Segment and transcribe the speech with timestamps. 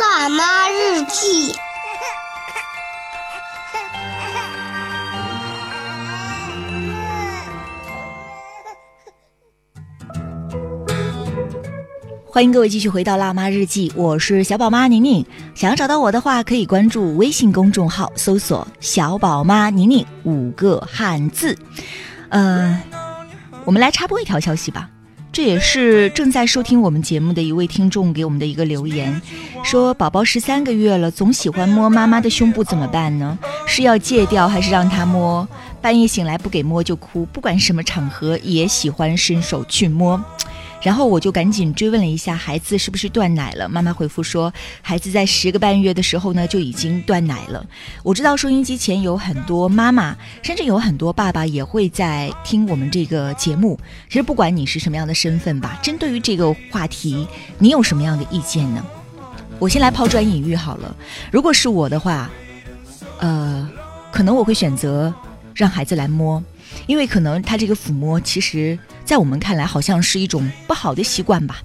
[0.00, 1.52] 辣妈日记。
[12.24, 15.26] 欢迎各位继续回到《辣妈日记》，我是小宝妈宁宁。
[15.54, 21.54] 想要找到我的话，可以关注微信公众号，搜索“小宝妈宁宁”五个汉字。
[22.30, 22.82] 呃，
[23.66, 24.88] 我们来插播一条消息吧，
[25.32, 29.22] 这也是正在收听我们节目的一位听众给我们的一个留言，
[29.64, 33.38] 说宝宝十三个月了，总喜欢摸妈妈的胸部，怎么办呢？
[33.66, 35.48] 是要戒掉，还是让他摸？
[35.80, 40.22] 半夜醒来不给摸就哭，不管什么场合也喜欢伸手去摸。
[40.82, 43.68] 然后我就赶紧追问了一下，孩子是不是断奶了？
[43.68, 47.64] 妈妈回复说，孩子在十个半月的时候呢就已经断奶了。
[48.02, 53.78] 我知道收音机前有很多妈妈，甚至有很多爸爸也会在听我们这个节目。
[54.08, 57.28] 其实不管你是什么样的身份吧，针对于这个话题，
[57.58, 58.84] 你有什么样的意见呢？
[59.60, 60.96] 我先来抛砖引玉好了。
[61.30, 62.28] 如果是我的话，
[63.20, 63.70] 呃，
[64.10, 65.14] 可能我会选择
[65.54, 66.42] 让孩子来摸，
[66.88, 68.76] 因为可能他这个抚摸其实。
[69.04, 71.56] 在我们看来，好像是一种不好的习惯吧；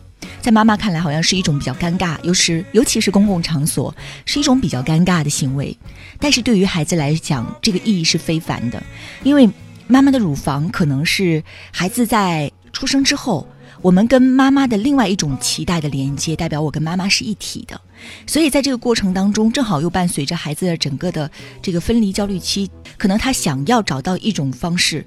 [0.41, 5.77] 在妈妈看来，好像是一种比较尴尬，尤其尤其是公共场所，是一种比较尴尬的行为。
[6.19, 8.81] 但是对于孩子来讲，这个意义是非凡的，
[9.23, 9.49] 因为
[9.87, 13.47] 妈妈的乳房可能是孩子在出生之后，
[13.81, 17.79] 我们跟妈妈的另外一种期待的连接，代表我跟妈妈是一体的。
[18.25, 21.29] 所以在这个过程当中，正好又伴随着孩子的整个的
[21.61, 25.05] 这个分离焦虑期，可能他想要找到一种方式。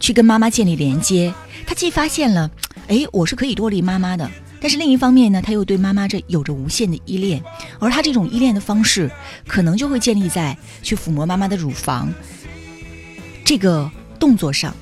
[0.00, 1.32] 去跟妈妈建立连接，
[1.66, 2.50] 他既发现了，
[2.86, 7.42] 哎，我是可以脱离妈妈的，但是另一方面呢，他又对妈妈这有着无限的依恋，
[7.78, 9.10] 而他这种依恋的方式，
[9.46, 12.12] 可能就会建立在去抚摸妈妈的乳房
[13.44, 14.74] 这个动作上。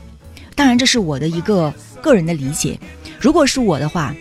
[0.55, 1.72] 当然，这是我的一个
[2.03, 2.78] 个人的理解。
[3.19, 4.14] 如果是我的话，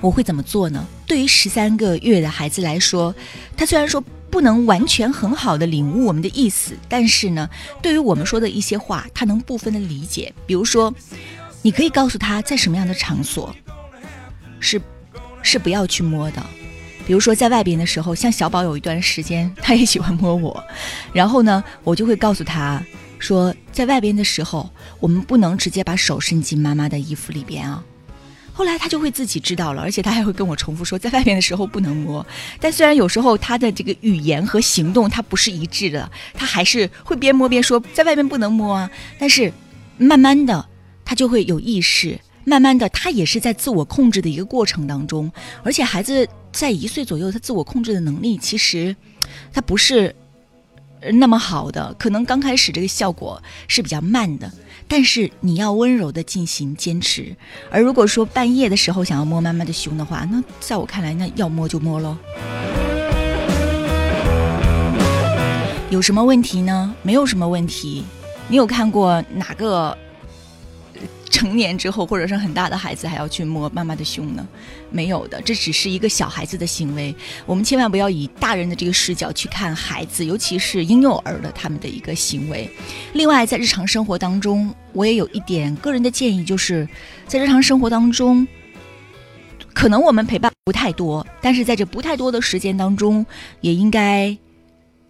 [0.00, 0.86] 我会怎么做呢？
[1.06, 3.14] 对于十三个月的孩子来说，
[3.56, 4.02] 他虽然说。
[4.32, 7.50] 不能完全很好的领悟我们的意思，但是呢，
[7.82, 10.32] 对于我们说的一些话，他能部分的理解。
[10.46, 10.92] 比如说，
[11.60, 13.54] 你可以告诉他在什么样的场所
[14.58, 14.80] 是
[15.42, 16.42] 是不要去摸的。
[17.06, 20.64] 比如说在外边的时候，像小宝有一段时间他也喜欢摸我，
[21.12, 22.82] 然后呢，我就会告诉他
[23.18, 27.84] 说，在外边的时候，我们不能直接把手伸进妈妈的衣服里边啊。
[28.52, 32.24] 后来他就会自己知道了，而且他还会跟我重复说，在外面的时候不能摸。
[32.60, 38.90] 但虽然有时候他的这个语言和行动他不是一致的，他还是会边摸边说在外面不能摸啊。
[39.18, 39.52] 但是
[39.96, 40.66] 慢慢的
[41.04, 45.32] 他就会有意识，慢慢的他也是在自我控制的一个过程当中。
[45.62, 48.94] 而且孩子在一岁左右，他自我控制的能力其实
[49.52, 50.14] 他不是
[51.14, 54.52] 那么好的，可能刚开始这个效果是比较慢的。
[54.88, 57.34] 但是你要温柔的进行坚持，
[57.70, 62.16] 而如果说半夜的时候想要摸妈妈的胸的话，那在我看来，那要摸就摸喽。
[65.90, 66.94] 有什么问题呢？
[67.02, 68.04] 没有什么问题。
[68.48, 69.96] 你有看过哪个？
[71.32, 74.46] 成年之后，或者是很大的孩子还要去摸妈妈的胸呢？
[74.90, 77.12] 没有的，这只是一个小孩子的行为。
[77.46, 82.68] 我们千万不要以大人的这个视角去看孩子，尤其是婴幼儿的他们的一个行为。
[83.14, 86.86] 另外，在日常生活当中，我也有一点个人的建议，就是
[87.26, 88.46] 在日常生活当中，
[89.72, 93.24] 可能我们陪伴不太多，但是在这不太多的时间当中，
[93.62, 94.36] 也应该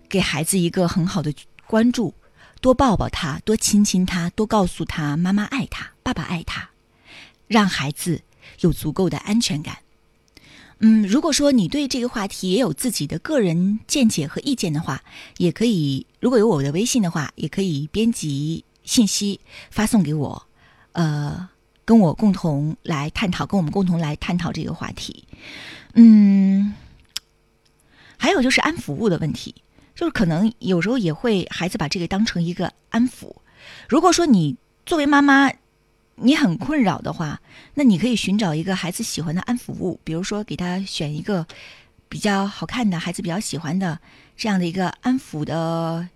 [0.08, 1.34] 给孩子一个很好的
[1.66, 2.14] 关注。
[2.62, 6.70] 多抱抱他，多亲亲他，多告诉他妈妈爱他，爸爸爱他，
[7.48, 8.22] 让孩子
[8.60, 9.78] 有足够的安全感。
[10.78, 15.02] 嗯，如果说你对这个话题也有自己的个人见解和意见的话，
[15.38, 19.40] 也可以，如果有我的微信的话，也可以编辑信息
[19.70, 20.46] 发送给我，
[20.92, 21.48] 呃，
[21.84, 25.24] 跟我共同来探讨，跟我们共同来探讨这个话题。
[25.94, 26.74] 嗯，
[28.16, 29.52] 还有就是安抚物的问题。
[30.02, 33.36] 就是可能有时候也会孩子把这个当成一个安抚。
[33.88, 35.48] 如果说你作为妈妈，
[36.16, 37.40] 你很困扰的话，
[37.74, 41.46] 那你可以寻找一个孩子喜欢的安抚物，比如说给他选一个
[42.08, 44.00] 比较好看的孩子比较喜欢的
[44.36, 46.08] 这样的一个安抚的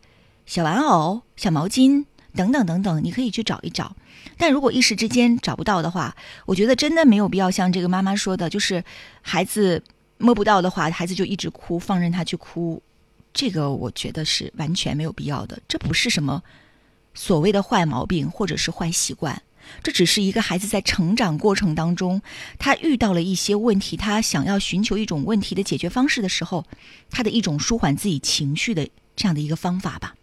[0.46, 3.94] 小玩偶、小毛巾等等等等，你可以去找一找。
[4.36, 6.16] 但如果一时之间找不到的话，
[6.46, 8.82] 我觉得真的没有必要像这个妈妈说的，就是
[9.22, 9.80] 孩子
[10.18, 12.82] 摸不到的话，孩子就一直哭，放任他去哭。
[13.36, 16.42] 这个我觉得是完全没有必要的，这不是什么
[17.12, 19.42] 所谓的坏毛病或者是坏习惯，
[19.82, 22.22] 这只是一个孩子在成长过程当中，
[22.58, 26.64] 他遇到了一些问题，他想要寻求一种问题的解决方式的时候，
[27.10, 30.14] 他的一种舒缓自己情绪的这样的一个方法吧，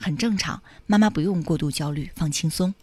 [0.00, 2.74] 很正常，妈妈不用过度焦虑，放轻松。